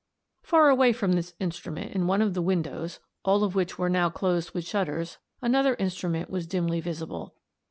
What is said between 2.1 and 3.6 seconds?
of the windows, all of